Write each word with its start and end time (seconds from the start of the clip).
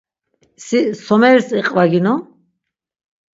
Si 0.67 0.79
someris 1.05 1.49
iqvaginon? 1.59 2.21